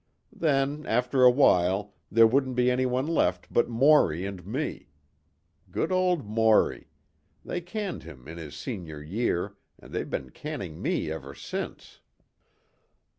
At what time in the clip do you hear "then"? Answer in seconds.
0.33-0.83